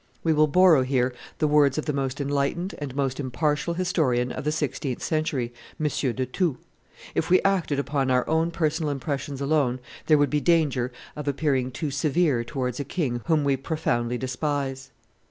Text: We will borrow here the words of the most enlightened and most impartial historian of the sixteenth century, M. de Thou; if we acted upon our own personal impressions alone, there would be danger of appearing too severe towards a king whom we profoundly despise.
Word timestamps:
We 0.23 0.33
will 0.33 0.47
borrow 0.47 0.81
here 0.81 1.13
the 1.37 1.47
words 1.47 1.77
of 1.77 1.85
the 1.85 1.93
most 1.93 2.19
enlightened 2.19 2.73
and 2.79 2.95
most 2.95 3.19
impartial 3.19 3.75
historian 3.75 4.31
of 4.31 4.45
the 4.45 4.51
sixteenth 4.51 5.03
century, 5.03 5.53
M. 5.79 5.87
de 5.87 6.25
Thou; 6.25 6.57
if 7.13 7.29
we 7.29 7.39
acted 7.43 7.77
upon 7.77 8.09
our 8.09 8.27
own 8.27 8.49
personal 8.49 8.89
impressions 8.89 9.41
alone, 9.41 9.79
there 10.07 10.17
would 10.17 10.31
be 10.31 10.41
danger 10.41 10.91
of 11.15 11.27
appearing 11.27 11.69
too 11.69 11.91
severe 11.91 12.43
towards 12.43 12.79
a 12.79 12.83
king 12.83 13.21
whom 13.27 13.43
we 13.43 13.55
profoundly 13.55 14.17
despise. 14.17 14.89